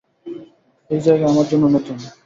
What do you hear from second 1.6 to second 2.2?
নতুন।